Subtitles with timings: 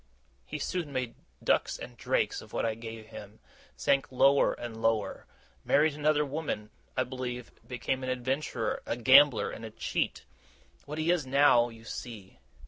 [0.47, 1.13] He soon made
[1.43, 3.39] ducks and drakes of what I gave him,
[3.77, 5.27] sank lower and lower,
[5.63, 10.25] married another woman, I believe, became an adventurer, a gambler, and a cheat.
[10.85, 12.39] What he is now, you see.